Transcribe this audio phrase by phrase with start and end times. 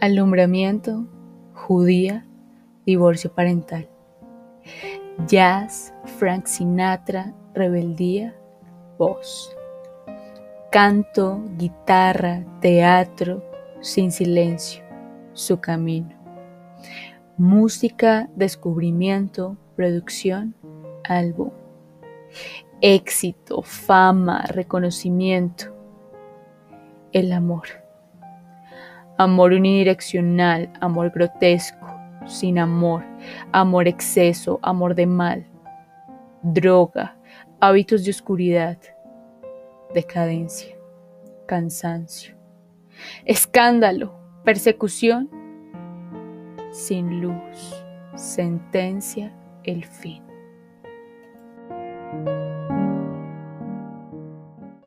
[0.00, 1.06] alumbramiento,
[1.54, 2.26] judía,
[2.84, 3.88] divorcio parental.
[5.26, 8.34] Jazz, Frank Sinatra, rebeldía,
[8.98, 9.56] voz.
[10.70, 13.42] Canto, guitarra, teatro,
[13.80, 14.82] sin silencio,
[15.32, 16.14] su camino.
[17.38, 20.54] Música, descubrimiento, producción,
[21.04, 21.50] álbum.
[22.80, 25.74] Éxito, fama, reconocimiento.
[27.12, 27.85] El amor.
[29.18, 31.86] Amor unidireccional, amor grotesco,
[32.26, 33.02] sin amor,
[33.52, 35.46] amor exceso, amor de mal,
[36.42, 37.16] droga,
[37.60, 38.78] hábitos de oscuridad,
[39.94, 40.76] decadencia,
[41.46, 42.36] cansancio,
[43.24, 45.30] escándalo, persecución,
[46.70, 47.84] sin luz,
[48.16, 49.32] sentencia,
[49.64, 50.25] el fin.